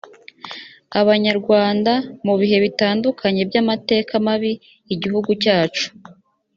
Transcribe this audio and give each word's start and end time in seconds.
abanyarwanda 0.99 1.93
mu 2.25 2.33
bihe 2.39 2.57
bitandukanye 2.65 3.41
by 3.49 3.55
amateka 3.61 4.11
mabi 4.25 4.51
igihugu 4.93 5.29
cyacu 5.43 5.85